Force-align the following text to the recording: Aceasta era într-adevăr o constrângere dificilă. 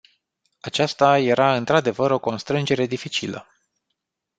Aceasta 0.61 1.17
era 1.19 1.55
într-adevăr 1.55 2.11
o 2.11 2.19
constrângere 2.19 2.85
dificilă. 2.85 3.47